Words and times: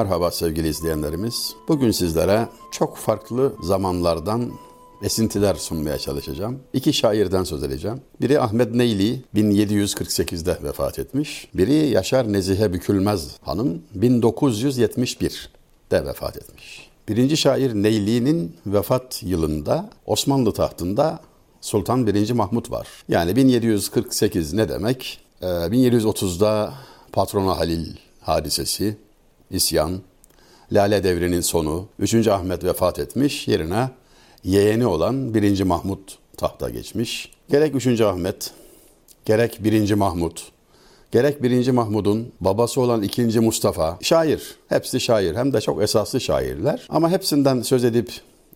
Merhaba 0.00 0.30
sevgili 0.30 0.68
izleyenlerimiz. 0.68 1.54
Bugün 1.68 1.90
sizlere 1.90 2.48
çok 2.70 2.96
farklı 2.96 3.52
zamanlardan 3.62 4.50
esintiler 5.02 5.54
sunmaya 5.54 5.98
çalışacağım. 5.98 6.58
İki 6.72 6.92
şairden 6.92 7.44
söz 7.44 7.62
edeceğim. 7.62 8.00
Biri 8.20 8.40
Ahmet 8.40 8.74
Neyli 8.74 9.22
1748'de 9.34 10.58
vefat 10.62 10.98
etmiş. 10.98 11.48
Biri 11.54 11.74
Yaşar 11.74 12.32
Nezihe 12.32 12.72
Bükülmez 12.72 13.28
Hanım 13.42 13.82
1971'de 13.98 16.06
vefat 16.06 16.36
etmiş. 16.36 16.90
Birinci 17.08 17.36
şair 17.36 17.74
Neyli'nin 17.74 18.56
vefat 18.66 19.22
yılında 19.22 19.90
Osmanlı 20.06 20.52
tahtında 20.52 21.20
Sultan 21.60 22.06
1. 22.06 22.32
Mahmut 22.32 22.70
var. 22.70 22.88
Yani 23.08 23.36
1748 23.36 24.52
ne 24.52 24.68
demek? 24.68 25.20
Ee, 25.42 25.46
1730'da 25.46 26.74
Patrona 27.12 27.58
Halil 27.58 27.96
hadisesi, 28.20 28.96
isyan, 29.50 30.00
Lale 30.72 31.04
devrinin 31.04 31.40
sonu, 31.40 31.86
3. 31.98 32.28
Ahmet 32.28 32.64
vefat 32.64 32.98
etmiş, 32.98 33.48
yerine 33.48 33.88
yeğeni 34.44 34.86
olan 34.86 35.34
1. 35.34 35.62
Mahmut 35.62 36.18
tahta 36.36 36.70
geçmiş. 36.70 37.32
Gerek 37.50 37.74
3. 37.74 38.00
Ahmet, 38.00 38.50
gerek 39.24 39.64
1. 39.64 39.94
Mahmut, 39.94 40.52
gerek 41.12 41.42
1. 41.42 41.70
Mahmud'un 41.70 42.32
babası 42.40 42.80
olan 42.80 43.02
2. 43.02 43.40
Mustafa, 43.40 43.98
şair, 44.02 44.54
hepsi 44.68 45.00
şair 45.00 45.34
hem 45.34 45.52
de 45.52 45.60
çok 45.60 45.82
esaslı 45.82 46.20
şairler. 46.20 46.86
Ama 46.88 47.10
hepsinden 47.10 47.62
söz 47.62 47.84
edip 47.84 48.12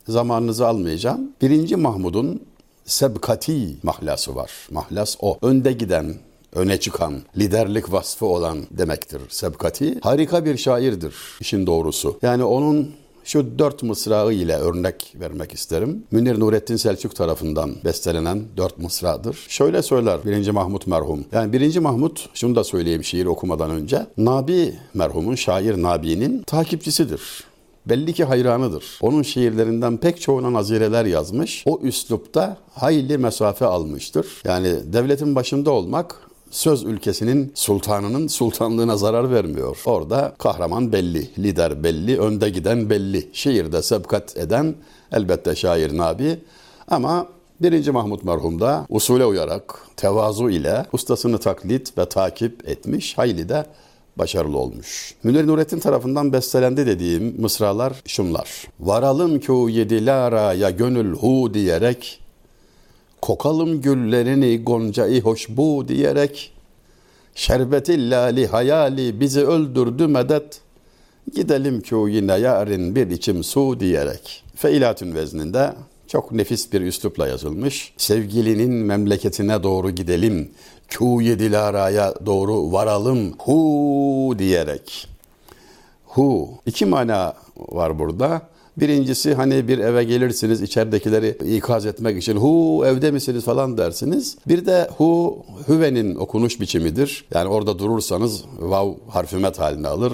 zamanınızı 0.09 0.69
almayacağım. 0.69 1.33
1. 1.43 1.75
Mahmud'un 1.75 2.43
sebkati 2.85 3.77
mahlası 3.83 4.37
var. 4.37 4.51
Mahlas 4.71 5.17
o. 5.21 5.39
Önde 5.43 5.73
giden, 5.73 6.15
öne 6.55 6.81
çıkan, 6.81 7.15
liderlik 7.39 7.93
vasfı 7.93 8.27
olan 8.27 8.59
demektir 8.71 9.21
sebkati. 9.29 10.01
Harika 10.01 10.45
bir 10.45 10.57
şairdir 10.57 11.15
işin 11.41 11.67
doğrusu. 11.67 12.19
Yani 12.23 12.45
onun 12.45 12.91
şu 13.25 13.59
dört 13.59 13.83
mısrağı 13.83 14.33
ile 14.33 14.57
örnek 14.57 15.15
vermek 15.21 15.53
isterim. 15.53 16.05
Münir 16.11 16.41
Nurettin 16.41 16.77
Selçuk 16.77 17.17
tarafından 17.17 17.71
bestelenen 17.85 18.43
dört 18.57 18.79
mısradır. 18.79 19.47
Şöyle 19.49 19.83
söyler 19.83 20.21
birinci 20.25 20.53
Mahmut 20.53 20.87
merhum. 20.87 21.25
Yani 21.33 21.53
birinci 21.53 21.81
Mahmut, 21.81 22.29
şunu 22.35 22.57
da 22.57 22.65
söyleyeyim 22.65 23.05
şiir 23.05 23.27
okumadan 23.27 23.71
önce. 23.71 24.07
Nabi 24.17 24.75
merhumun, 24.95 25.35
şair 25.35 25.83
Nabi'nin 25.83 26.43
takipçisidir 26.43 27.21
belli 27.87 28.13
ki 28.13 28.25
hayranıdır. 28.25 28.99
Onun 29.01 29.23
şiirlerinden 29.23 29.97
pek 29.97 30.21
çoğuna 30.21 30.53
nazireler 30.53 31.05
yazmış. 31.05 31.63
O 31.67 31.81
üslupta 31.83 32.57
hayli 32.75 33.19
mesafe 33.19 33.67
almıştır. 33.67 34.27
Yani 34.45 34.93
devletin 34.93 35.35
başında 35.35 35.71
olmak 35.71 36.21
söz 36.55 36.85
ülkesinin 36.85 37.53
sultanının 37.55 38.27
sultanlığına 38.27 38.97
zarar 38.97 39.31
vermiyor. 39.31 39.83
Orada 39.85 40.35
kahraman 40.39 40.93
belli, 40.93 41.31
lider 41.39 41.85
belli, 41.85 42.19
önde 42.21 42.51
giden 42.51 42.91
belli. 42.91 43.29
Şiirde 43.33 43.83
sebkat 43.83 44.37
eden 44.37 44.75
elbette 45.13 45.57
şair 45.57 45.97
Nabi 45.97 46.39
ama 46.89 47.27
Birinci 47.61 47.91
Mahmut 47.91 48.25
merhum 48.25 48.61
da 48.61 48.87
usule 48.89 49.27
uyarak, 49.27 49.87
tevazu 49.97 50.51
ile 50.51 50.87
ustasını 50.93 51.39
taklit 51.39 51.99
ve 51.99 52.09
takip 52.09 52.69
etmiş, 52.69 53.19
hayli 53.19 53.49
de 53.49 53.67
başarılı 54.17 54.59
olmuş. 54.59 55.15
Münir 55.23 55.47
Nurettin 55.47 55.79
tarafından 55.79 56.33
bestelendi 56.33 56.87
dediğim 56.87 57.41
mısralar 57.41 58.03
şunlar. 58.07 58.69
Varalım 58.81 59.41
ki 59.41 59.53
yedilara 59.53 60.53
ya 60.53 60.71
gönül 60.71 61.15
hu 61.15 61.55
diyerek 61.55 62.24
kokalım 63.25 63.81
güllerini 63.81 64.63
goncayı 64.63 65.23
hoşbu 65.23 65.89
diyerek 65.89 66.53
şerbeti 67.35 68.11
lali 68.11 68.47
hayali 68.47 69.21
bizi 69.21 69.41
öldürdü 69.47 70.07
medet 70.07 70.61
gidelim 71.35 71.81
ki 71.81 71.95
yine 71.95 72.33
yarın 72.33 72.97
bir 72.97 73.11
içim 73.11 73.45
su 73.45 73.81
diyerek 73.81 74.45
feilatün 74.57 75.15
vezninde 75.15 75.73
çok 76.09 76.33
nefis 76.33 76.73
bir 76.73 76.81
üslupla 76.81 77.29
yazılmış. 77.29 77.93
Sevgilinin 77.97 78.73
memleketine 78.73 79.63
doğru 79.63 79.91
gidelim. 79.91 80.51
Kûye 80.89 81.39
dilaraya 81.39 82.15
doğru 82.27 82.73
varalım. 82.73 83.33
Hu 83.39 84.35
diyerek. 84.39 85.09
Hu. 86.07 86.49
iki 86.67 86.87
mana 86.87 87.35
var 87.57 87.99
burada. 87.99 88.43
Birincisi 88.77 89.35
hani 89.35 89.69
bir 89.69 89.79
eve 89.79 90.05
gelirsiniz 90.05 90.63
içeridekileri 90.63 91.57
ikaz 91.57 91.87
etmek 91.87 92.19
için 92.19 92.37
hu 92.37 92.85
evde 92.87 93.11
misiniz 93.11 93.45
falan 93.45 93.79
dersiniz. 93.79 94.37
Bir 94.49 94.67
de 94.67 94.89
hu 94.97 95.39
hüvenin 95.69 96.15
okunuş 96.15 96.61
biçimidir. 96.61 97.25
Yani 97.35 97.49
orada 97.49 97.79
durursanız 97.79 98.45
vav 98.59 98.95
harfimet 99.09 99.59
haline 99.59 99.89
alır 99.89 100.13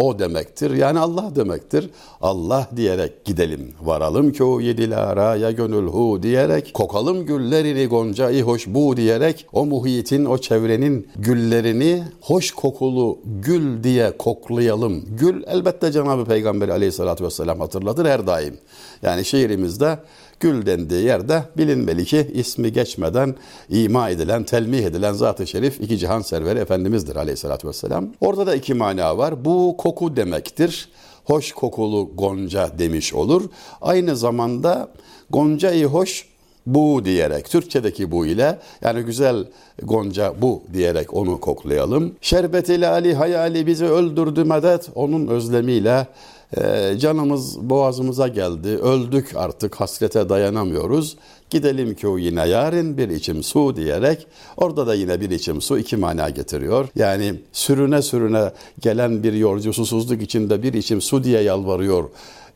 o 0.00 0.18
demektir. 0.18 0.70
Yani 0.70 0.98
Allah 0.98 1.32
demektir. 1.36 1.90
Allah 2.20 2.68
diyerek 2.76 3.24
gidelim. 3.24 3.72
Varalım 3.82 4.32
ki 4.32 4.44
o 4.44 4.60
yedilara 4.60 5.50
gönül 5.50 5.86
hu 5.86 6.22
diyerek 6.22 6.74
kokalım 6.74 7.26
güllerini 7.26 7.86
gonca 7.86 8.42
hoş 8.42 8.66
bu 8.66 8.96
diyerek 8.96 9.46
o 9.52 9.66
muhitin 9.66 10.24
o 10.24 10.38
çevrenin 10.38 11.08
güllerini 11.16 12.02
hoş 12.20 12.50
kokulu 12.50 13.18
gül 13.24 13.82
diye 13.82 14.16
koklayalım. 14.16 15.04
Gül 15.18 15.42
elbette 15.46 15.92
Cenab-ı 15.92 16.24
Peygamber 16.24 16.68
aleyhissalatü 16.68 17.24
vesselam 17.24 17.60
hatırlatır 17.60 18.06
her 18.06 18.26
daim. 18.26 18.58
Yani 19.02 19.24
şiirimizde 19.24 19.98
Gül 20.40 20.66
dendiği 20.66 21.04
yerde 21.04 21.42
bilinmeli 21.56 22.04
ki 22.04 22.30
ismi 22.34 22.72
geçmeden 22.72 23.34
ima 23.68 24.10
edilen, 24.10 24.44
telmih 24.44 24.84
edilen 24.84 25.12
Zat-ı 25.12 25.46
Şerif 25.46 25.80
iki 25.80 25.98
cihan 25.98 26.20
serveri 26.20 26.58
Efendimiz'dir 26.58 27.16
aleyhissalatü 27.16 27.68
vesselam. 27.68 28.08
Orada 28.20 28.46
da 28.46 28.54
iki 28.54 28.74
mana 28.74 29.18
var. 29.18 29.44
Bu 29.44 29.74
koku 29.78 30.16
demektir. 30.16 30.88
Hoş 31.24 31.52
kokulu 31.52 32.10
gonca 32.14 32.78
demiş 32.78 33.14
olur. 33.14 33.50
Aynı 33.80 34.16
zamanda 34.16 34.88
goncayı 35.30 35.86
hoş 35.86 36.28
bu 36.66 37.04
diyerek 37.04 37.50
Türkçedeki 37.50 38.10
bu 38.10 38.26
ile 38.26 38.58
yani 38.82 39.02
güzel 39.02 39.44
gonca 39.82 40.34
bu 40.40 40.62
diyerek 40.72 41.14
onu 41.14 41.40
koklayalım. 41.40 42.14
Şerbeti 42.20 42.88
Ali 42.88 43.14
hayali 43.14 43.66
bizi 43.66 43.84
öldürdü 43.84 44.44
medet 44.44 44.88
onun 44.94 45.26
özlemiyle 45.26 46.06
ee, 46.56 46.94
canımız 46.98 47.70
boğazımıza 47.70 48.28
geldi, 48.28 48.68
öldük 48.68 49.32
artık 49.36 49.74
hasrete 49.74 50.28
dayanamıyoruz. 50.28 51.16
Gidelim 51.50 51.94
ki 51.94 52.08
o 52.08 52.18
yine 52.18 52.48
yarın 52.48 52.98
bir 52.98 53.08
içim 53.08 53.42
su 53.42 53.76
diyerek 53.76 54.26
orada 54.56 54.86
da 54.86 54.94
yine 54.94 55.20
bir 55.20 55.30
içim 55.30 55.60
su 55.60 55.78
iki 55.78 55.96
mana 55.96 56.30
getiriyor. 56.30 56.88
Yani 56.96 57.34
sürüne 57.52 58.02
sürüne 58.02 58.52
gelen 58.80 59.22
bir 59.22 59.32
yolcu 59.32 59.72
susuzluk 59.72 60.22
içinde 60.22 60.62
bir 60.62 60.74
içim 60.74 61.00
su 61.00 61.24
diye 61.24 61.40
yalvarıyor 61.40 62.10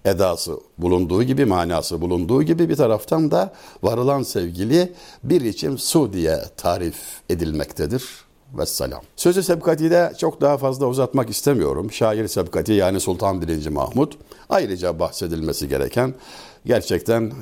edası 0.05 0.53
bulunduğu 0.79 1.23
gibi 1.23 1.45
manası 1.45 2.01
bulunduğu 2.01 2.43
gibi 2.43 2.69
bir 2.69 2.77
taraftan 2.77 3.31
da 3.31 3.53
varılan 3.83 4.23
sevgili 4.23 4.93
bir 5.25 5.41
içim 5.41 5.79
su 5.79 6.13
diye 6.13 6.39
tarif 6.57 6.97
edilmektedir 7.31 8.03
vesselam. 8.59 9.01
Sözü 9.17 9.43
Sebkati'de 9.43 10.13
çok 10.19 10.41
daha 10.41 10.59
fazla 10.59 10.87
uzatmak 10.87 11.31
istemiyorum. 11.31 11.93
Şair 11.93 12.29
Sebkati 12.29 12.73
yani 12.73 13.01
Sultan 13.01 13.43
1. 13.43 13.69
Mahmut 13.69 14.19
ayrıca 14.49 14.99
bahsedilmesi 14.99 15.69
gereken 15.69 16.15
gerçekten 16.67 17.23
e, 17.23 17.33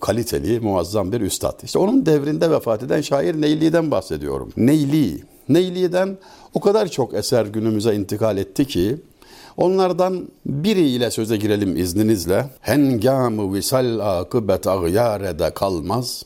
kaliteli, 0.00 0.60
muazzam 0.60 1.12
bir 1.12 1.20
üstad. 1.20 1.60
İşte 1.62 1.78
onun 1.78 2.06
devrinde 2.06 2.50
vefat 2.50 2.82
eden 2.82 3.00
şair 3.00 3.40
Neyli'den 3.40 3.90
bahsediyorum. 3.90 4.52
Neyli, 4.56 5.22
Neyli'den 5.48 6.18
o 6.54 6.60
kadar 6.60 6.88
çok 6.88 7.14
eser 7.14 7.46
günümüze 7.46 7.94
intikal 7.94 8.38
etti 8.38 8.66
ki 8.66 8.96
Onlardan 9.56 10.28
biriyle 10.46 11.10
söze 11.10 11.36
girelim 11.36 11.76
izninizle. 11.76 12.46
Hengamı 12.60 13.54
visal 13.54 13.98
akıbet 13.98 14.66
ağyarede 14.66 15.50
kalmaz 15.54 16.22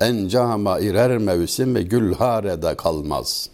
encama 0.00 0.80
irer 0.80 1.18
mevsim 1.18 1.74
gülharede 1.74 2.74
kalmaz. 2.74 3.50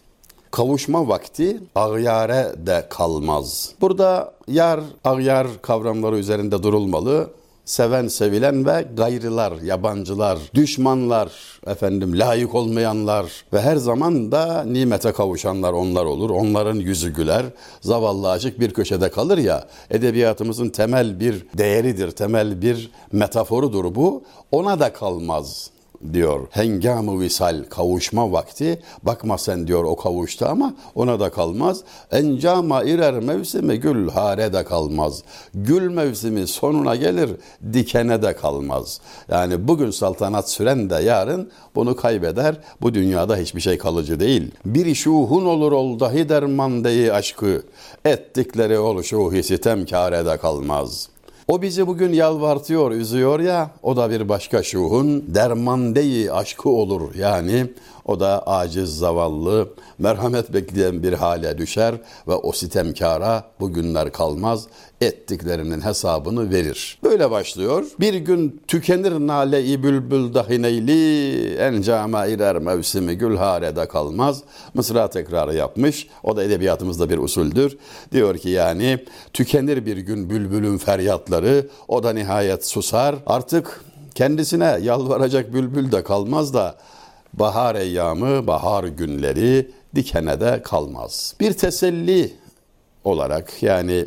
Kavuşma 0.50 1.08
vakti 1.08 1.60
ağyare 1.74 2.52
de 2.66 2.86
kalmaz. 2.90 3.72
Burada 3.80 4.34
yar, 4.48 4.80
ağyar 5.04 5.46
kavramları 5.62 6.16
üzerinde 6.16 6.62
durulmalı 6.62 7.30
seven 7.64 8.08
sevilen 8.08 8.66
ve 8.66 8.86
gayrılar, 8.96 9.52
yabancılar, 9.52 10.38
düşmanlar, 10.54 11.32
efendim 11.66 12.18
layık 12.18 12.54
olmayanlar 12.54 13.44
ve 13.52 13.60
her 13.60 13.76
zaman 13.76 14.32
da 14.32 14.64
nimete 14.64 15.12
kavuşanlar 15.12 15.72
onlar 15.72 16.04
olur. 16.04 16.30
Onların 16.30 16.76
yüzü 16.76 17.14
güler. 17.14 17.44
Zavallı 17.80 18.30
aşık 18.30 18.60
bir 18.60 18.74
köşede 18.74 19.10
kalır 19.10 19.38
ya. 19.38 19.64
Edebiyatımızın 19.90 20.68
temel 20.68 21.20
bir 21.20 21.46
değeridir, 21.58 22.10
temel 22.10 22.62
bir 22.62 22.90
metaforudur 23.12 23.94
bu. 23.94 24.22
Ona 24.52 24.80
da 24.80 24.92
kalmaz 24.92 25.70
diyor. 26.12 26.46
Hengamı 26.50 27.20
visal 27.20 27.64
kavuşma 27.70 28.32
vakti. 28.32 28.82
Bakma 29.02 29.38
sen 29.38 29.66
diyor 29.66 29.84
o 29.84 29.96
kavuştu 29.96 30.46
ama 30.46 30.74
ona 30.94 31.20
da 31.20 31.30
kalmaz. 31.30 31.80
Encama 32.12 32.82
irer 32.82 33.14
mevsimi 33.14 33.80
gül 33.80 34.10
hare 34.10 34.52
de 34.52 34.64
kalmaz. 34.64 35.22
Gül 35.54 35.90
mevsimi 35.90 36.46
sonuna 36.46 36.96
gelir 36.96 37.30
dikene 37.72 38.22
de 38.22 38.36
kalmaz. 38.36 39.00
Yani 39.30 39.68
bugün 39.68 39.90
saltanat 39.90 40.50
süren 40.50 40.90
de 40.90 40.94
yarın 40.94 41.50
bunu 41.74 41.96
kaybeder. 41.96 42.56
Bu 42.80 42.94
dünyada 42.94 43.36
hiçbir 43.36 43.60
şey 43.60 43.78
kalıcı 43.78 44.20
değil. 44.20 44.50
Bir 44.66 44.94
şuhun 44.94 45.44
olur 45.44 45.72
ol 45.72 46.00
dahi 46.00 46.28
derman 46.28 46.84
deyi 46.84 47.12
aşkı. 47.12 47.62
Ettikleri 48.04 48.78
oluşu 48.78 49.42
sitem 49.42 49.86
kâre 49.86 50.26
de 50.26 50.36
kalmaz.'' 50.36 51.13
O 51.48 51.62
bizi 51.62 51.86
bugün 51.86 52.12
yalvartıyor, 52.12 52.90
üzüyor 52.90 53.40
ya, 53.40 53.70
o 53.82 53.96
da 53.96 54.10
bir 54.10 54.28
başka 54.28 54.62
şuhun 54.62 55.24
dermandeyi 55.34 56.32
aşkı 56.32 56.68
olur. 56.68 57.14
Yani 57.14 57.66
o 58.04 58.20
da 58.20 58.46
aciz, 58.46 58.98
zavallı, 58.98 59.68
merhamet 59.98 60.52
bekleyen 60.52 61.02
bir 61.02 61.12
hale 61.12 61.58
düşer 61.58 61.94
ve 62.28 62.34
o 62.34 62.52
sitemkara 62.52 63.44
bugünler 63.60 64.12
kalmaz, 64.12 64.66
ettiklerinin 65.00 65.80
hesabını 65.80 66.50
verir. 66.50 66.98
Böyle 67.04 67.30
başlıyor. 67.30 67.84
Bir 68.00 68.14
gün 68.14 68.62
tükenir 68.66 69.12
nale-i 69.12 69.82
bülbül 69.82 70.34
dahineyli, 70.34 71.54
encama 71.54 72.26
irer 72.26 72.58
mevsimi 72.58 73.14
gülharede 73.14 73.88
kalmaz. 73.88 74.42
Mısra 74.74 75.10
tekrarı 75.10 75.54
yapmış. 75.54 76.08
O 76.22 76.36
da 76.36 76.44
edebiyatımızda 76.44 77.10
bir 77.10 77.18
usuldür. 77.18 77.78
Diyor 78.12 78.38
ki 78.38 78.48
yani 78.48 78.98
tükenir 79.32 79.86
bir 79.86 79.96
gün 79.96 80.30
bülbülün 80.30 80.78
feryatları, 80.78 81.68
o 81.88 82.02
da 82.02 82.12
nihayet 82.12 82.66
susar. 82.66 83.14
Artık 83.26 83.84
kendisine 84.14 84.78
yalvaracak 84.82 85.54
bülbül 85.54 85.92
de 85.92 86.02
kalmaz 86.02 86.54
da 86.54 86.76
bahar 87.38 87.74
eyyamı, 87.74 88.46
bahar 88.46 88.84
günleri 88.84 89.70
dikene 89.94 90.40
de 90.40 90.62
kalmaz. 90.62 91.34
Bir 91.40 91.52
teselli 91.52 92.32
olarak 93.04 93.62
yani 93.62 94.06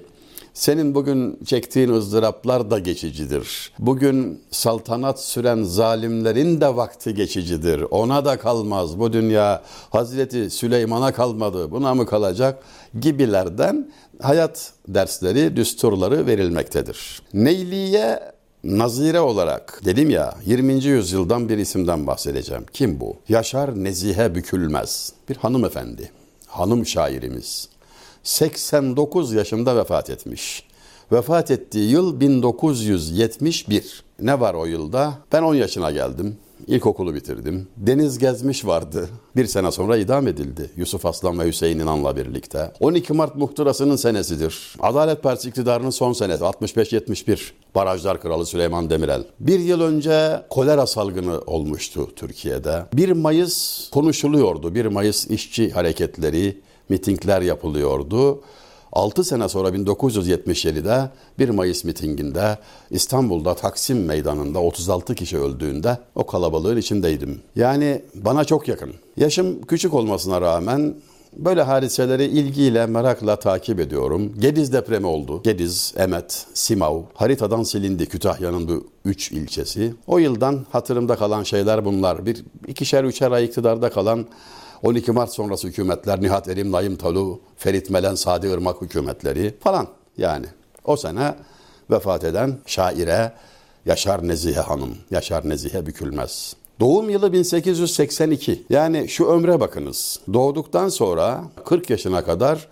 senin 0.54 0.96
bugün 0.96 1.40
çektiğin 1.46 1.90
ızdıraplar 1.90 2.72
da 2.72 2.80
geçicidir. 2.80 3.72
Bugün 3.80 4.42
saltanat 4.52 5.22
süren 5.22 5.64
zalimlerin 5.64 6.62
de 6.62 6.76
vakti 6.76 7.14
geçicidir. 7.14 7.82
Ona 7.92 8.26
da 8.26 8.38
kalmaz. 8.40 9.00
Bu 9.00 9.14
dünya 9.14 9.64
Hazreti 9.90 10.50
Süleyman'a 10.50 11.14
kalmadı. 11.14 11.72
Buna 11.72 11.94
mı 11.94 12.06
kalacak? 12.06 12.64
Gibilerden 13.00 13.92
hayat 14.22 14.74
dersleri, 14.88 15.56
düsturları 15.56 16.28
verilmektedir. 16.28 17.22
Neyliye 17.34 18.20
Nazire 18.68 19.20
olarak 19.20 19.82
dedim 19.86 20.10
ya 20.10 20.36
20. 20.46 20.84
yüzyıldan 20.84 21.50
bir 21.50 21.58
isimden 21.58 22.08
bahsedeceğim. 22.08 22.66
Kim 22.74 23.00
bu? 23.00 23.16
Yaşar 23.30 23.84
Nezihe 23.84 24.36
Bükülmez. 24.36 25.14
Bir 25.30 25.36
hanımefendi. 25.36 26.12
Hanım 26.48 26.86
şairimiz. 26.86 27.70
89 28.24 29.34
yaşında 29.34 29.76
vefat 29.76 30.10
etmiş. 30.10 30.64
Vefat 31.12 31.52
ettiği 31.52 31.90
yıl 31.92 32.20
1971. 32.20 34.04
Ne 34.20 34.40
var 34.40 34.54
o 34.54 34.66
yılda? 34.66 35.14
Ben 35.32 35.42
10 35.44 35.56
yaşına 35.56 35.92
geldim. 35.92 36.38
İlkokulu 36.68 37.16
bitirdim. 37.16 37.68
Deniz 37.78 38.18
Gezmiş 38.18 38.66
vardı. 38.66 39.10
Bir 39.36 39.46
sene 39.46 39.72
sonra 39.72 39.98
idam 39.98 40.28
edildi. 40.28 40.72
Yusuf 40.76 41.06
Aslan 41.06 41.40
ve 41.40 41.48
Hüseyin 41.48 41.80
İnan'la 41.80 42.16
birlikte. 42.16 42.72
12 42.80 43.14
Mart 43.14 43.36
muhtırasının 43.36 43.96
senesidir. 43.96 44.76
Adalet 44.80 45.24
Partisi 45.24 45.50
iktidarının 45.50 45.90
son 45.90 46.14
senesi 46.14 46.44
65-71. 46.44 47.40
Barajlar 47.76 48.22
Kralı 48.22 48.46
Süleyman 48.46 48.90
Demirel. 48.90 49.24
Bir 49.40 49.60
yıl 49.60 49.82
önce 49.82 50.42
kolera 50.50 50.88
salgını 50.88 51.40
olmuştu 51.40 52.10
Türkiye'de. 52.16 52.86
1 52.94 53.12
Mayıs 53.12 53.90
konuşuluyordu. 53.90 54.76
1 54.76 54.86
Mayıs 54.86 55.28
işçi 55.28 55.72
hareketleri, 55.72 56.62
mitingler 56.90 57.42
yapılıyordu. 57.42 58.42
6 58.94 59.24
sene 59.24 59.50
sonra 59.50 59.70
1977'de 59.70 61.10
1 61.40 61.50
Mayıs 61.50 61.84
mitinginde 61.84 62.58
İstanbul'da 62.90 63.56
Taksim 63.56 64.06
Meydanı'nda 64.06 64.60
36 64.60 65.16
kişi 65.16 65.38
öldüğünde 65.38 65.98
o 66.16 66.26
kalabalığın 66.26 66.78
içindeydim. 66.78 67.42
Yani 67.56 68.02
bana 68.16 68.46
çok 68.46 68.68
yakın. 68.68 68.94
Yaşım 69.18 69.62
küçük 69.62 69.94
olmasına 69.94 70.42
rağmen 70.42 70.96
Böyle 71.34 71.62
hadiseleri 71.62 72.26
ilgiyle, 72.26 72.86
merakla 72.86 73.36
takip 73.36 73.80
ediyorum. 73.80 74.34
Gediz 74.40 74.74
depremi 74.74 75.08
oldu. 75.08 75.42
Gediz, 75.44 75.94
Emet, 75.98 76.46
Simav 76.54 77.02
haritadan 77.14 77.64
silindi 77.64 78.06
Kütahya'nın 78.06 78.68
bu 78.68 78.88
üç 79.06 79.32
ilçesi. 79.32 79.94
O 80.08 80.18
yıldan 80.18 80.66
hatırımda 80.72 81.16
kalan 81.16 81.44
şeyler 81.44 81.86
bunlar. 81.86 82.26
Bir 82.26 82.44
ikişer 82.68 83.04
üçer 83.04 83.32
ay 83.32 83.46
iktidarda 83.46 83.90
kalan 83.90 84.26
12 84.84 85.12
Mart 85.12 85.34
sonrası 85.34 85.68
hükümetler, 85.68 86.22
Nihat 86.22 86.48
Erim, 86.48 86.72
Naim 86.72 86.96
Talu, 86.96 87.40
Ferit 87.58 87.90
Melen, 87.90 88.16
Sadi 88.16 88.48
Irmak 88.48 88.82
hükümetleri 88.82 89.56
falan 89.60 89.88
yani. 90.18 90.46
O 90.86 90.98
sene 90.98 91.36
vefat 91.92 92.24
eden 92.24 92.58
şaire 92.66 93.34
Yaşar 93.86 94.28
Nezihe 94.28 94.60
Hanım, 94.60 94.98
Yaşar 95.12 95.50
Nezihe 95.50 95.86
Bükülmez. 95.86 96.56
Doğum 96.80 97.10
yılı 97.10 97.34
1882. 97.34 98.64
Yani 98.70 99.10
şu 99.10 99.26
ömre 99.26 99.60
bakınız. 99.60 100.20
Doğduktan 100.34 100.90
sonra 100.90 101.44
40 101.66 101.90
yaşına 101.90 102.24
kadar 102.24 102.68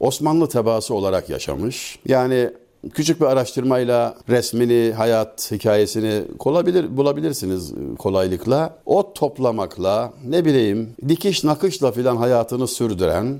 Osmanlı 0.00 0.48
tebaası 0.48 0.94
olarak 0.94 1.30
yaşamış. 1.30 1.98
Yani 2.06 2.50
küçük 2.94 3.20
bir 3.20 3.26
araştırmayla 3.26 4.16
resmini, 4.28 4.92
hayat 4.92 5.52
hikayesini 5.52 6.22
kolabilir, 6.38 6.96
bulabilirsiniz 6.96 7.72
kolaylıkla. 7.98 8.76
O 8.86 9.12
toplamakla, 9.14 10.12
ne 10.24 10.44
bileyim, 10.44 10.90
dikiş 11.08 11.44
nakışla 11.44 11.92
filan 11.92 12.16
hayatını 12.16 12.68
sürdüren, 12.68 13.38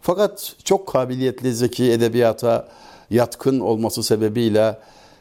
fakat 0.00 0.54
çok 0.64 0.86
kabiliyetli, 0.86 1.54
zeki, 1.54 1.92
edebiyata 1.92 2.68
yatkın 3.10 3.60
olması 3.60 4.02
sebebiyle 4.02 4.78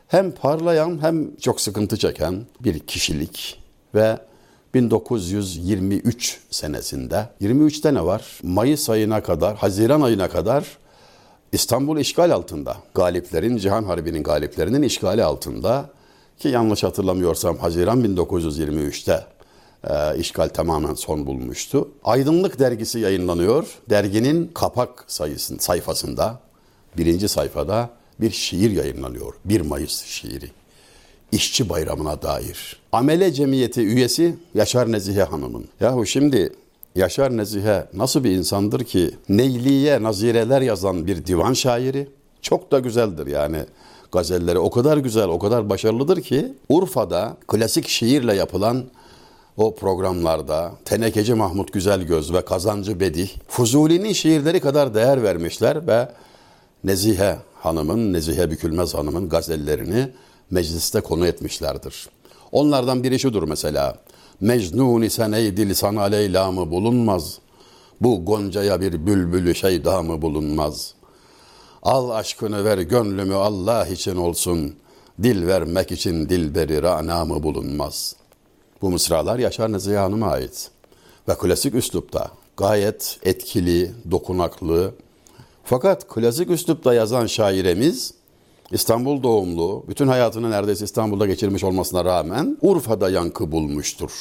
hem 0.07 0.31
parlayan 0.31 1.01
hem 1.01 1.35
çok 1.35 1.61
sıkıntı 1.61 1.97
çeken 1.97 2.45
bir 2.59 2.79
kişilik 2.79 3.61
ve 3.95 4.17
1923 4.73 6.39
senesinde 6.49 7.29
23'te 7.41 7.93
ne 7.93 8.05
var? 8.05 8.39
Mayıs 8.43 8.89
ayına 8.89 9.23
kadar, 9.23 9.57
Haziran 9.57 10.01
ayına 10.01 10.29
kadar 10.29 10.65
İstanbul 11.51 11.97
işgal 11.97 12.31
altında. 12.31 12.77
Galiplerin, 12.93 13.57
Cihan 13.57 13.83
Harbi'nin 13.83 14.23
galiplerinin 14.23 14.81
işgali 14.81 15.23
altında. 15.23 15.89
Ki 16.39 16.47
yanlış 16.47 16.83
hatırlamıyorsam 16.83 17.57
Haziran 17.57 18.03
1923'te 18.05 19.25
e, 19.89 20.17
işgal 20.17 20.49
tamamen 20.49 20.93
son 20.93 21.25
bulmuştu. 21.25 21.89
Aydınlık 22.03 22.59
dergisi 22.59 22.99
yayınlanıyor. 22.99 23.67
Derginin 23.89 24.51
kapak 24.53 25.05
sayısın, 25.07 25.57
sayfasında, 25.57 26.39
birinci 26.97 27.27
sayfada 27.27 27.89
bir 28.21 28.31
şiir 28.31 28.71
yayınlanıyor. 28.71 29.33
1 29.45 29.61
Mayıs 29.61 30.03
şiiri. 30.05 30.51
İşçi 31.31 31.69
bayramına 31.69 32.21
dair. 32.21 32.81
Amele 32.91 33.33
Cemiyeti 33.33 33.81
üyesi 33.81 34.35
Yaşar 34.53 34.91
Nezihe 34.91 35.23
Hanım'ın. 35.23 35.65
Yahu 35.79 36.05
şimdi 36.05 36.53
Yaşar 36.95 37.37
Nezihe 37.37 37.87
nasıl 37.93 38.23
bir 38.23 38.31
insandır 38.31 38.83
ki 38.83 39.11
Neyliye 39.29 40.03
nazireler 40.03 40.61
yazan 40.61 41.07
bir 41.07 41.25
divan 41.25 41.53
şairi. 41.53 42.07
Çok 42.41 42.71
da 42.71 42.79
güzeldir 42.79 43.27
yani 43.27 43.65
gazelleri 44.11 44.59
o 44.59 44.69
kadar 44.69 44.97
güzel, 44.97 45.27
o 45.27 45.39
kadar 45.39 45.69
başarılıdır 45.69 46.21
ki 46.21 46.53
Urfa'da 46.69 47.37
klasik 47.47 47.87
şiirle 47.87 48.33
yapılan 48.35 48.83
o 49.57 49.75
programlarda 49.75 50.71
Tenekeci 50.85 51.33
Mahmut 51.33 51.73
Güzelgöz 51.73 52.33
ve 52.33 52.45
Kazancı 52.45 52.99
Bedih 52.99 53.29
Fuzuli'nin 53.47 54.13
şiirleri 54.13 54.59
kadar 54.59 54.93
değer 54.93 55.23
vermişler 55.23 55.87
ve 55.87 56.09
Nezihe 56.83 57.37
Hanım'ın, 57.55 58.13
Nezihe 58.13 58.51
Bükülmez 58.51 58.93
Hanım'ın 58.93 59.29
gazellerini 59.29 60.09
mecliste 60.49 61.01
konu 61.01 61.27
etmişlerdir. 61.27 62.09
Onlardan 62.51 63.03
biri 63.03 63.19
şudur 63.19 63.43
mesela. 63.43 63.95
Mecnun 64.41 65.01
isen 65.01 65.31
ey 65.31 65.57
dil 65.57 65.73
sana 65.73 66.03
Leyla 66.03 66.51
mı 66.51 66.71
bulunmaz? 66.71 67.39
Bu 68.01 68.25
goncaya 68.25 68.81
bir 68.81 69.05
bülbülü 69.05 69.55
şeyda 69.55 70.01
mı 70.01 70.21
bulunmaz? 70.21 70.93
Al 71.83 72.09
aşkını 72.09 72.65
ver 72.65 72.77
gönlümü 72.77 73.33
Allah 73.35 73.87
için 73.87 74.15
olsun. 74.15 74.75
Dil 75.23 75.47
vermek 75.47 75.91
için 75.91 76.29
dilberi 76.29 76.81
rana 76.83 77.25
mı 77.25 77.43
bulunmaz? 77.43 78.15
Bu 78.81 78.89
mısralar 78.89 79.39
Yaşar 79.39 79.71
Nezihe 79.71 79.97
Hanım'a 79.97 80.27
ait. 80.27 80.71
Ve 81.27 81.35
klasik 81.35 81.75
üslupta 81.75 82.31
gayet 82.57 83.19
etkili, 83.23 83.91
dokunaklı. 84.11 84.91
Fakat 85.63 86.07
klasik 86.07 86.49
üslupta 86.49 86.93
yazan 86.93 87.25
şairemiz 87.25 88.13
İstanbul 88.71 89.23
doğumlu, 89.23 89.83
bütün 89.87 90.07
hayatını 90.07 90.51
neredeyse 90.51 90.85
İstanbul'da 90.85 91.27
geçirmiş 91.27 91.63
olmasına 91.63 92.05
rağmen 92.05 92.57
Urfa'da 92.61 93.09
yankı 93.09 93.51
bulmuştur. 93.51 94.11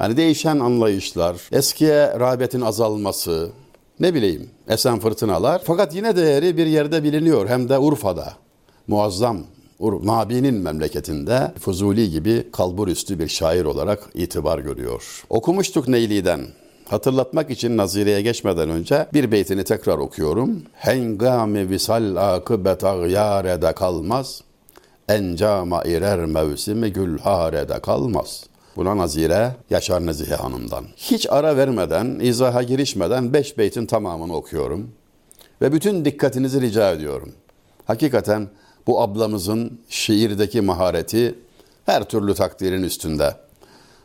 Yani 0.00 0.16
değişen 0.16 0.58
anlayışlar, 0.58 1.36
eskiye 1.52 2.20
rağbetin 2.20 2.60
azalması, 2.60 3.50
ne 4.00 4.14
bileyim 4.14 4.50
esen 4.68 4.98
fırtınalar. 4.98 5.62
Fakat 5.64 5.94
yine 5.94 6.16
değeri 6.16 6.56
bir 6.56 6.66
yerde 6.66 7.02
biliniyor 7.02 7.48
hem 7.48 7.68
de 7.68 7.78
Urfa'da. 7.78 8.32
Muazzam 8.86 9.38
Nabi'nin 9.80 10.54
memleketinde 10.54 11.52
Fuzuli 11.60 12.10
gibi 12.10 12.48
kalburüstü 12.52 13.18
bir 13.18 13.28
şair 13.28 13.64
olarak 13.64 14.10
itibar 14.14 14.58
görüyor. 14.58 15.24
Okumuştuk 15.30 15.88
Neyli'den. 15.88 16.40
Hatırlatmak 16.90 17.50
için 17.50 17.76
Nazire'ye 17.76 18.22
geçmeden 18.22 18.70
önce 18.70 19.06
bir 19.14 19.32
beytini 19.32 19.64
tekrar 19.64 19.98
okuyorum. 19.98 20.62
Hengami 20.74 21.70
visal 21.70 22.16
akıbet 22.16 22.84
ağyarede 22.84 23.72
kalmaz. 23.72 24.42
Encama 25.08 25.82
irer 25.84 26.24
mevsimi 26.24 26.92
gülharede 26.92 27.80
kalmaz. 27.80 28.44
Buna 28.76 28.96
Nazire 28.96 29.50
Yaşar 29.70 30.06
Nezihe 30.06 30.34
Hanım'dan. 30.34 30.84
Hiç 30.96 31.26
ara 31.30 31.56
vermeden, 31.56 32.18
izaha 32.20 32.62
girişmeden 32.62 33.32
beş 33.32 33.58
beytin 33.58 33.86
tamamını 33.86 34.36
okuyorum. 34.36 34.90
Ve 35.62 35.72
bütün 35.72 36.04
dikkatinizi 36.04 36.60
rica 36.60 36.92
ediyorum. 36.92 37.32
Hakikaten 37.84 38.48
bu 38.86 39.02
ablamızın 39.02 39.80
şiirdeki 39.88 40.60
mahareti 40.60 41.34
her 41.86 42.04
türlü 42.04 42.34
takdirin 42.34 42.82
üstünde. 42.82 43.34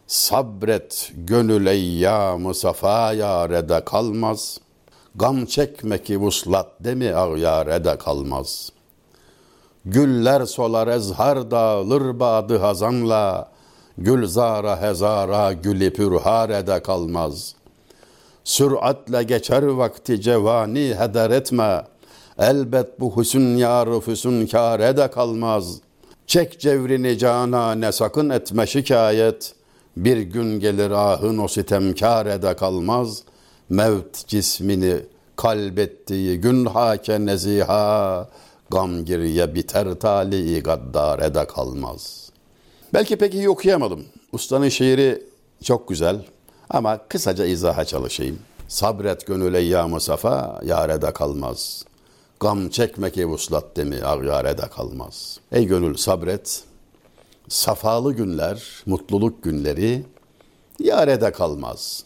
Sabret 0.08 1.12
gönül 1.16 1.66
eyyamı 1.66 2.56
safa 2.56 3.14
yarede 3.14 3.86
kalmaz. 3.86 4.60
Gam 5.16 5.46
çekme 5.46 6.04
ki 6.04 6.20
vuslat 6.20 6.68
demi 6.80 7.16
ağyarede 7.16 7.98
kalmaz. 7.98 8.72
Güller 9.86 10.46
solar 10.46 10.88
ezhar 10.88 11.52
dağılır 11.52 12.20
badı 12.20 12.58
hazanla. 12.58 13.52
Gülzara 13.98 14.82
hezara 14.82 15.54
gülü 15.54 15.94
pürharede 15.94 16.84
kalmaz. 16.84 17.56
Süratle 18.44 19.24
geçer 19.24 19.64
vakti 19.64 20.22
cevani 20.22 20.96
heder 21.00 21.30
etme. 21.30 21.84
Elbet 22.40 23.00
bu 23.00 23.18
hüsün 23.18 23.58
yarı 23.58 24.00
füsün 24.00 24.48
kârede 24.48 25.12
kalmaz. 25.12 25.80
Çek 26.28 26.60
cevrini 26.60 27.18
cana 27.18 27.76
ne 27.76 27.92
sakın 27.92 28.30
etme 28.30 28.68
şikayet. 28.68 29.56
Bir 29.98 30.18
gün 30.18 30.60
gelir 30.60 30.92
ahın 30.92 31.38
o 31.38 31.48
sitemkârede 31.48 32.56
kalmaz. 32.56 33.24
Mevt 33.70 34.28
cismini 34.28 34.96
kalbettiği 35.36 36.42
gün 36.42 36.66
hake 36.66 37.26
neziha. 37.26 38.30
Gam 38.70 39.06
giriye 39.06 39.56
biter 39.56 39.94
tali 39.94 40.64
gaddarede 40.64 41.48
kalmaz. 41.48 42.30
Belki 42.94 43.16
pek 43.16 43.34
iyi 43.34 43.50
okuyamadım. 43.50 44.06
Ustanın 44.32 44.70
şiiri 44.70 45.24
çok 45.64 45.88
güzel 45.88 46.26
ama 46.70 46.98
kısaca 47.10 47.46
izaha 47.46 47.86
çalışayım. 47.86 48.40
Sabret 48.68 49.28
gönül 49.28 49.54
eyyamı 49.54 50.02
safa 50.02 50.62
yarede 50.66 51.14
kalmaz. 51.14 51.86
Gam 52.40 52.70
çekme 52.70 53.12
ki 53.12 53.28
vuslat 53.28 53.66
demi 53.76 54.04
ağyarede 54.04 54.68
kalmaz. 54.76 55.40
Ey 55.52 55.66
gönül 55.66 55.96
sabret. 55.96 56.64
Safalı 57.50 58.14
günler, 58.14 58.84
mutluluk 58.86 59.44
günleri 59.44 60.04
yarede 60.80 61.32
kalmaz. 61.32 62.04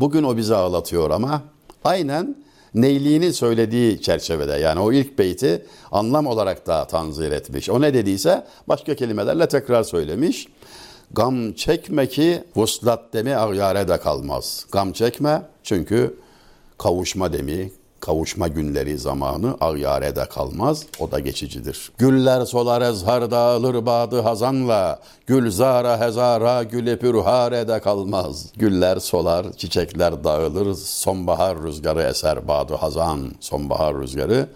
Bugün 0.00 0.22
o 0.22 0.36
bizi 0.36 0.54
ağlatıyor 0.54 1.10
ama 1.10 1.42
aynen 1.84 2.36
Neyli'nin 2.74 3.30
söylediği 3.30 4.02
çerçevede 4.02 4.52
yani 4.52 4.80
o 4.80 4.92
ilk 4.92 5.18
beyti 5.18 5.66
anlam 5.92 6.26
olarak 6.26 6.66
da 6.66 6.86
tanzir 6.86 7.32
etmiş. 7.32 7.70
O 7.70 7.80
ne 7.80 7.94
dediyse 7.94 8.46
başka 8.68 8.94
kelimelerle 8.94 9.48
tekrar 9.48 9.82
söylemiş. 9.82 10.48
Gam 11.12 11.52
çekme 11.52 12.08
ki 12.08 12.44
vuslat 12.56 13.12
demi 13.12 13.36
ağyare 13.36 13.88
de 13.88 14.00
kalmaz. 14.00 14.66
Gam 14.72 14.92
çekme 14.92 15.42
çünkü 15.62 16.16
kavuşma 16.78 17.32
demi, 17.32 17.72
kavuşma 18.00 18.48
günleri 18.48 18.98
zamanı 18.98 19.56
ağyarede 19.60 20.24
kalmaz. 20.24 20.86
O 21.00 21.10
da 21.10 21.18
geçicidir. 21.18 21.92
Güller 21.98 22.44
solar 22.44 22.82
ezhar 22.82 23.30
dağılır 23.30 23.86
badı 23.86 24.20
hazanla. 24.20 24.98
Gülzara 25.26 26.00
hezara 26.00 26.62
güle 26.62 26.98
pürharede 26.98 27.80
kalmaz. 27.80 28.46
Güller 28.56 28.96
solar, 28.96 29.52
çiçekler 29.52 30.24
dağılır. 30.24 30.74
Sonbahar 30.74 31.62
rüzgarı 31.62 32.02
eser 32.02 32.48
badı 32.48 32.74
hazan. 32.74 33.32
Sonbahar 33.40 34.00
rüzgarı. 34.00 34.48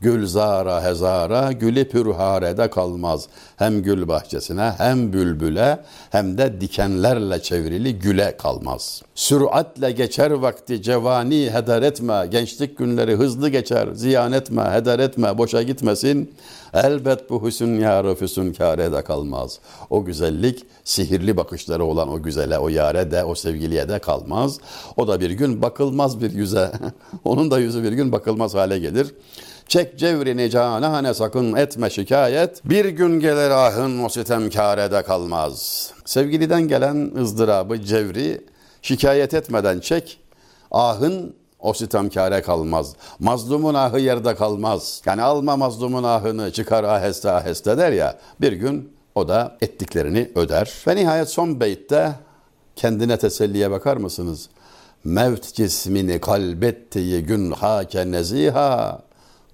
Gülzara 0.00 0.84
hezara 0.84 1.52
gülü 1.52 1.88
pürharede 1.88 2.70
kalmaz. 2.70 3.28
Hem 3.56 3.82
gül 3.82 4.08
bahçesine 4.08 4.74
hem 4.78 5.12
bülbüle 5.12 5.78
hem 6.10 6.38
de 6.38 6.60
dikenlerle 6.60 7.42
çevrili 7.42 7.98
güle 7.98 8.36
kalmaz. 8.36 9.02
Süratle 9.14 9.90
geçer 9.90 10.30
vakti 10.30 10.82
cevani 10.82 11.50
heder 11.50 11.82
etme. 11.82 12.28
Gençlik 12.30 12.78
günleri 12.78 13.16
hızlı 13.16 13.48
geçer. 13.48 13.88
Ziyan 13.94 14.32
etme, 14.32 14.62
heder 14.62 14.98
etme, 14.98 15.38
boşa 15.38 15.62
gitmesin. 15.62 16.34
Elbet 16.74 17.30
bu 17.30 17.46
hüsün 17.46 17.80
yarı 17.80 18.14
füsün 18.14 18.52
kârede 18.52 19.02
kalmaz. 19.02 19.58
O 19.90 20.04
güzellik 20.04 20.64
sihirli 20.84 21.36
bakışları 21.36 21.84
olan 21.84 22.08
o 22.08 22.22
güzele, 22.22 22.58
o 22.58 22.68
yare 22.68 23.10
de, 23.10 23.24
o 23.24 23.34
sevgiliye 23.34 23.88
de 23.88 23.98
kalmaz. 23.98 24.58
O 24.96 25.08
da 25.08 25.20
bir 25.20 25.30
gün 25.30 25.62
bakılmaz 25.62 26.20
bir 26.20 26.32
yüze. 26.32 26.72
Onun 27.24 27.50
da 27.50 27.58
yüzü 27.58 27.82
bir 27.82 27.92
gün 27.92 28.12
bakılmaz 28.12 28.54
hale 28.54 28.78
gelir. 28.78 29.14
Çek 29.68 29.98
cevrini 29.98 30.50
canane 30.50 31.14
sakın 31.14 31.56
etme 31.56 31.90
şikayet. 31.90 32.64
Bir 32.64 32.84
gün 32.84 33.20
gelir 33.20 33.50
ahın 33.50 34.04
o 34.04 34.08
sitem 34.08 34.50
kârede 34.50 35.02
kalmaz. 35.02 35.90
Sevgiliden 36.04 36.68
gelen 36.68 37.12
ızdırabı 37.16 37.82
cevri 37.82 38.44
şikayet 38.82 39.34
etmeden 39.34 39.80
çek. 39.80 40.20
Ahın 40.70 41.34
o 41.60 41.74
sitem 41.74 42.10
kâre 42.10 42.42
kalmaz. 42.42 42.94
Mazlumun 43.18 43.74
ahı 43.74 43.98
yerde 43.98 44.34
kalmaz. 44.34 45.02
Yani 45.06 45.22
alma 45.22 45.56
mazlumun 45.56 46.04
ahını 46.04 46.52
çıkar 46.52 46.84
aheste 46.84 47.30
aheste 47.30 47.78
der 47.78 47.92
ya. 47.92 48.18
Bir 48.40 48.52
gün 48.52 48.92
o 49.14 49.28
da 49.28 49.56
ettiklerini 49.60 50.30
öder. 50.34 50.72
Ve 50.86 50.96
nihayet 50.96 51.28
son 51.28 51.60
beytte 51.60 52.12
kendine 52.76 53.18
teselliye 53.18 53.70
bakar 53.70 53.96
mısınız? 53.96 54.48
Mevt 55.04 55.54
cismini 55.54 56.20
kalbettiği 56.20 57.22
gün 57.22 57.50
hake 57.50 58.10
neziha 58.10 59.07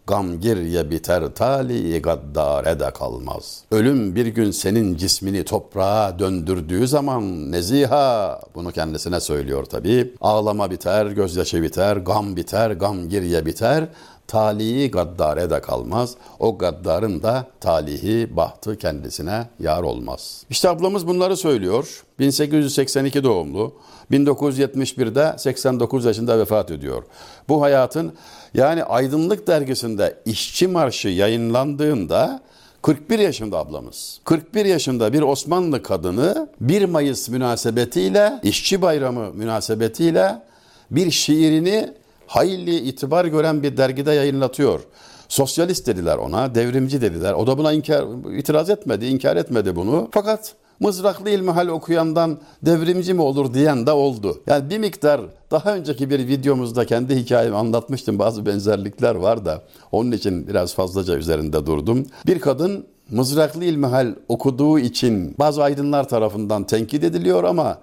Gam 0.06 0.40
girye 0.40 0.90
biter 0.90 1.34
tali 1.34 2.02
gaddare 2.02 2.80
de 2.80 2.90
kalmaz. 2.90 3.64
Ölüm 3.70 4.14
bir 4.14 4.26
gün 4.26 4.50
senin 4.50 4.96
cismini 4.96 5.44
toprağa 5.44 6.18
döndürdüğü 6.18 6.86
zaman 6.88 7.52
neziha 7.52 8.40
bunu 8.54 8.72
kendisine 8.72 9.20
söylüyor 9.20 9.64
tabi. 9.64 10.14
Ağlama 10.20 10.70
biter, 10.70 11.06
gözyaşı 11.06 11.62
biter, 11.62 11.96
gam 11.96 12.36
biter, 12.36 12.70
gam 12.70 13.08
girye 13.08 13.46
biter. 13.46 13.84
Talihi 14.28 14.90
gaddare 14.90 15.50
de 15.50 15.60
kalmaz. 15.60 16.14
O 16.38 16.58
gaddarın 16.58 17.22
da 17.22 17.46
talihi, 17.60 18.36
bahtı 18.36 18.78
kendisine 18.78 19.46
yar 19.60 19.82
olmaz. 19.82 20.44
İşte 20.50 20.68
ablamız 20.68 21.06
bunları 21.06 21.36
söylüyor. 21.36 22.04
1882 22.18 23.24
doğumlu. 23.24 23.74
1971'de 24.12 25.38
89 25.38 26.04
yaşında 26.04 26.38
vefat 26.38 26.70
ediyor. 26.70 27.02
Bu 27.48 27.62
hayatın 27.62 28.12
yani 28.54 28.84
Aydınlık 28.84 29.46
dergisinde 29.46 30.16
İşçi 30.24 30.68
Marşı 30.68 31.08
yayınlandığında 31.08 32.42
41 32.82 33.18
yaşında 33.18 33.58
ablamız. 33.58 34.20
41 34.24 34.64
yaşında 34.64 35.12
bir 35.12 35.22
Osmanlı 35.22 35.82
kadını 35.82 36.48
1 36.60 36.84
Mayıs 36.84 37.28
münasebetiyle, 37.28 38.40
İşçi 38.42 38.82
Bayramı 38.82 39.32
münasebetiyle 39.34 40.42
bir 40.90 41.10
şiirini 41.10 41.94
hayli 42.26 42.76
itibar 42.76 43.24
gören 43.24 43.62
bir 43.62 43.76
dergide 43.76 44.12
yayınlatıyor. 44.12 44.80
Sosyalist 45.28 45.86
dediler 45.86 46.16
ona, 46.16 46.54
devrimci 46.54 47.00
dediler. 47.00 47.32
O 47.32 47.46
da 47.46 47.58
buna 47.58 47.72
inkar, 47.72 48.04
itiraz 48.38 48.70
etmedi, 48.70 49.06
inkar 49.06 49.36
etmedi 49.36 49.76
bunu. 49.76 50.08
Fakat 50.12 50.54
mızraklı 50.80 51.30
ilmihal 51.30 51.68
okuyandan 51.68 52.38
devrimci 52.62 53.14
mi 53.14 53.22
olur 53.22 53.54
diyen 53.54 53.86
de 53.86 53.92
oldu. 53.92 54.42
Yani 54.46 54.70
bir 54.70 54.78
miktar 54.78 55.20
daha 55.50 55.74
önceki 55.74 56.10
bir 56.10 56.28
videomuzda 56.28 56.86
kendi 56.86 57.16
hikayemi 57.16 57.56
anlatmıştım. 57.56 58.18
Bazı 58.18 58.46
benzerlikler 58.46 59.14
var 59.14 59.44
da 59.44 59.62
onun 59.92 60.12
için 60.12 60.48
biraz 60.48 60.74
fazlaca 60.74 61.16
üzerinde 61.16 61.66
durdum. 61.66 62.06
Bir 62.26 62.40
kadın 62.40 62.86
mızraklı 63.10 63.64
ilmihal 63.64 64.14
okuduğu 64.28 64.78
için 64.78 65.34
bazı 65.38 65.62
aydınlar 65.62 66.08
tarafından 66.08 66.64
tenkit 66.64 67.04
ediliyor 67.04 67.44
ama 67.44 67.78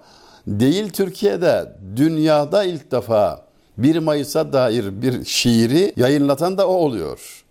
değil 0.46 0.90
Türkiye'de 0.90 1.72
dünyada 1.96 2.64
ilk 2.64 2.92
defa 2.92 3.51
1 3.78 3.98
Mayıs'a 3.98 4.52
dair 4.52 5.02
bir 5.02 5.24
şiiri 5.24 5.92
yayınlatan 5.96 6.58
da 6.58 6.68
o 6.68 6.72
oluyor. 6.72 7.44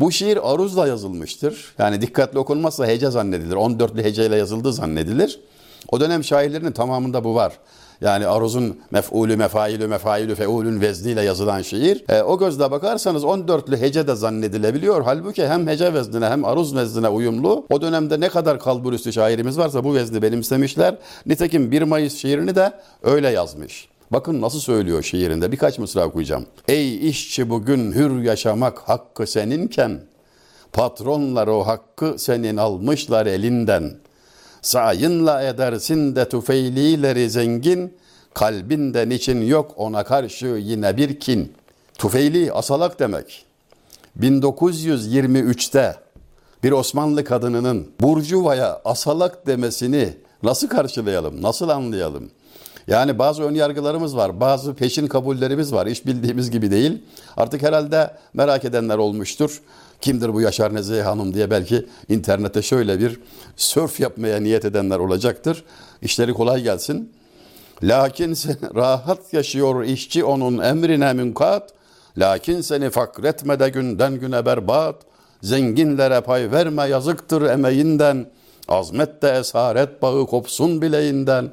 Bu 0.00 0.12
şiir 0.12 0.52
aruzla 0.52 0.86
yazılmıştır. 0.86 1.74
Yani 1.78 2.00
dikkatli 2.00 2.38
okunmazsa 2.38 2.86
hece 2.86 3.10
zannedilir. 3.10 3.56
14'lü 3.56 4.02
heceyle 4.02 4.36
yazıldığı 4.36 4.72
zannedilir. 4.72 5.40
O 5.92 6.00
dönem 6.00 6.24
şairlerinin 6.24 6.72
tamamında 6.72 7.24
bu 7.24 7.34
var. 7.34 7.52
Yani 8.00 8.26
aruzun 8.26 8.80
mef'ulü, 8.90 9.36
mefailü, 9.36 9.86
mefailü, 9.86 10.34
feulün 10.34 10.80
vezniyle 10.80 11.22
yazılan 11.22 11.62
şiir. 11.62 12.04
E, 12.08 12.22
o 12.22 12.38
gözle 12.38 12.70
bakarsanız 12.70 13.24
14'lü 13.24 13.76
hece 13.76 14.06
de 14.06 14.14
zannedilebiliyor. 14.14 15.02
Halbuki 15.04 15.48
hem 15.48 15.66
hece 15.66 15.94
veznine 15.94 16.26
hem 16.26 16.44
aruz 16.44 16.76
veznine 16.76 17.08
uyumlu. 17.08 17.66
O 17.70 17.80
dönemde 17.80 18.20
ne 18.20 18.28
kadar 18.28 18.60
kalburüstü 18.60 19.12
şairimiz 19.12 19.58
varsa 19.58 19.84
bu 19.84 19.94
vezni 19.94 20.22
benimsemişler. 20.22 20.96
Nitekim 21.26 21.70
1 21.70 21.82
Mayıs 21.82 22.16
şiirini 22.16 22.54
de 22.54 22.72
öyle 23.02 23.28
yazmış. 23.28 23.91
Bakın 24.12 24.40
nasıl 24.40 24.60
söylüyor 24.60 25.02
şiirinde 25.02 25.52
birkaç 25.52 25.78
mısra 25.78 26.06
okuyacağım. 26.06 26.46
Ey 26.68 27.08
işçi 27.08 27.50
bugün 27.50 27.92
hür 27.92 28.22
yaşamak 28.22 28.78
hakkı 28.78 29.26
seninken 29.26 30.00
Patronlar 30.72 31.48
o 31.48 31.66
hakkı 31.66 32.14
senin 32.18 32.56
almışlar 32.56 33.26
elinden. 33.26 33.94
Sayınla 34.62 35.42
edersin 35.42 36.16
de 36.16 36.28
tufeylileri 36.28 37.30
zengin, 37.30 37.94
kalbinden 38.34 39.10
için 39.10 39.46
yok 39.46 39.72
ona 39.76 40.04
karşı 40.04 40.46
yine 40.46 40.96
bir 40.96 41.20
kin. 41.20 41.52
Tufeyli 41.98 42.52
asalak 42.52 43.00
demek. 43.00 43.44
1923'te 44.20 45.96
bir 46.62 46.72
Osmanlı 46.72 47.24
kadınının 47.24 47.90
Burjuva'ya 48.00 48.80
asalak 48.84 49.46
demesini 49.46 50.08
nasıl 50.42 50.68
karşılayalım, 50.68 51.42
nasıl 51.42 51.68
anlayalım? 51.68 52.30
Yani 52.86 53.18
bazı 53.18 53.42
ön 53.42 53.54
yargılarımız 53.54 54.16
var, 54.16 54.40
bazı 54.40 54.74
peşin 54.74 55.06
kabullerimiz 55.06 55.72
var. 55.72 55.88
Hiç 55.88 56.06
bildiğimiz 56.06 56.50
gibi 56.50 56.70
değil. 56.70 57.02
Artık 57.36 57.62
herhalde 57.62 58.16
merak 58.34 58.64
edenler 58.64 58.98
olmuştur. 58.98 59.60
Kimdir 60.00 60.34
bu 60.34 60.40
Yaşar 60.40 60.74
Nezihe 60.74 61.02
Hanım 61.02 61.34
diye 61.34 61.50
belki 61.50 61.86
internette 62.08 62.62
şöyle 62.62 63.00
bir 63.00 63.20
sörf 63.56 64.00
yapmaya 64.00 64.40
niyet 64.40 64.64
edenler 64.64 64.98
olacaktır. 64.98 65.64
İşleri 66.02 66.34
kolay 66.34 66.62
gelsin. 66.62 67.12
Lakin 67.82 68.34
sen 68.34 68.56
rahat 68.74 69.32
yaşıyor 69.32 69.84
işçi 69.84 70.24
onun 70.24 70.58
emrine 70.58 71.12
münkat. 71.12 71.70
Lakin 72.18 72.60
seni 72.60 72.90
fakretme 72.90 73.60
de 73.60 73.68
günden 73.68 74.14
güne 74.20 74.46
berbat. 74.46 74.96
Zenginlere 75.42 76.20
pay 76.20 76.50
verme 76.50 76.88
yazıktır 76.88 77.42
emeğinden. 77.42 78.26
Azmet 78.68 79.22
de 79.22 79.30
esaret 79.30 80.02
bağı 80.02 80.26
kopsun 80.26 80.82
bileğinden. 80.82 81.50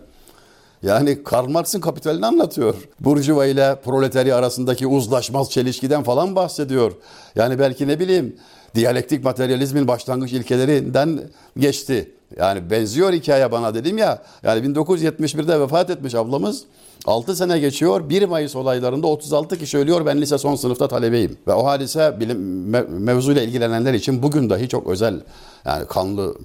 Yani 0.83 1.24
Karl 1.24 1.50
Marx'ın 1.50 1.79
kapitalini 1.81 2.25
anlatıyor. 2.25 2.75
Burjuva 3.00 3.45
ile 3.45 3.75
proletarya 3.83 4.36
arasındaki 4.36 4.88
uzlaşmaz 4.88 5.51
çelişkiden 5.51 6.03
falan 6.03 6.36
bahsediyor. 6.36 6.91
Yani 7.36 7.59
belki 7.59 7.88
ne 7.88 8.00
bileyim 8.00 8.36
diyalektik 8.75 9.24
materyalizmin 9.24 9.88
başlangıç 9.88 10.33
ilkelerinden 10.33 11.19
geçti. 11.57 12.12
Yani 12.38 12.69
benziyor 12.69 13.13
hikaye 13.13 13.51
bana 13.51 13.74
dedim 13.74 13.98
ya. 13.98 14.24
Yani 14.43 14.67
1971'de 14.67 15.59
vefat 15.59 15.89
etmiş 15.89 16.15
ablamız. 16.15 16.63
6 17.05 17.36
sene 17.36 17.59
geçiyor. 17.59 18.09
1 18.09 18.24
Mayıs 18.24 18.55
olaylarında 18.55 19.07
36 19.07 19.57
kişi 19.57 19.77
ölüyor. 19.77 20.05
Ben 20.05 20.21
lise 20.21 20.38
son 20.38 20.55
sınıfta 20.55 20.88
talebeyim. 20.88 21.38
Ve 21.48 21.53
o 21.53 21.65
hadise 21.65 22.19
bilim, 22.19 22.69
me, 22.69 22.81
mevzuyla 22.81 23.41
ilgilenenler 23.41 23.93
için 23.93 24.24
bugün 24.24 24.50
dahi 24.50 24.69
çok 24.69 24.88
özel 24.88 25.19
yani 25.65 25.86
kanlı 25.88 26.36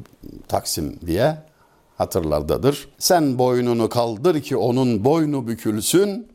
Taksim 0.48 0.96
diye 1.06 1.36
hatırlardadır. 1.98 2.88
Sen 2.98 3.38
boynunu 3.38 3.88
kaldır 3.88 4.40
ki 4.40 4.56
onun 4.56 5.04
boynu 5.04 5.48
bükülsün. 5.48 6.26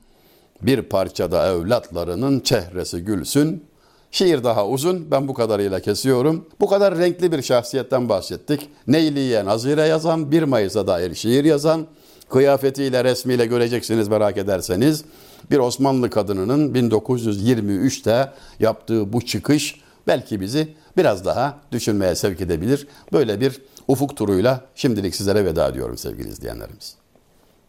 Bir 0.62 0.82
parçada 0.82 1.48
evlatlarının 1.54 2.39
çehresi 2.39 3.00
gülsün. 3.00 3.63
Şiir 4.12 4.44
daha 4.44 4.68
uzun. 4.68 5.12
Ben 5.12 5.28
bu 5.28 5.34
kadarıyla 5.34 5.80
kesiyorum. 5.80 6.46
Bu 6.60 6.68
kadar 6.68 6.98
renkli 6.98 7.32
bir 7.32 7.42
şahsiyetten 7.42 8.10
bahsettik. 8.10 8.70
Neyliye 8.88 9.46
Nazire 9.46 9.82
yazan, 9.82 10.32
1 10.32 10.44
Mayıs'a 10.44 10.88
dair 10.88 11.16
şiir 11.16 11.46
yazan, 11.46 11.88
kıyafetiyle 12.30 13.04
resmiyle 13.04 13.46
göreceksiniz 13.46 14.08
merak 14.08 14.38
ederseniz. 14.38 15.04
Bir 15.51 15.58
Osmanlı 15.58 16.10
kadınının 16.10 16.74
1923'te 16.74 18.32
yaptığı 18.60 19.13
bu 19.13 19.25
çıkış 19.25 19.82
belki 20.08 20.42
bizi 20.42 20.68
biraz 20.98 21.25
daha 21.25 21.60
düşünmeye 21.72 22.15
sevk 22.15 22.41
edebilir. 22.41 22.88
Böyle 23.13 23.41
bir 23.41 23.62
ufuk 23.88 24.17
turuyla 24.17 24.62
şimdilik 24.75 25.15
sizlere 25.15 25.46
veda 25.46 25.67
ediyorum 25.67 25.98
sevgili 25.98 26.29
izleyenlerimiz. 26.29 26.96